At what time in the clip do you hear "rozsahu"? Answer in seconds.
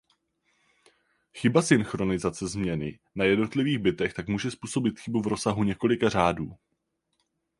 5.27-5.63